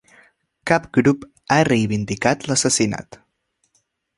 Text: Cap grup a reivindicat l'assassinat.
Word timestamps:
Cap 0.69 0.87
grup 0.97 1.27
a 1.57 1.59
reivindicat 1.69 2.49
l'assassinat. 2.53 3.21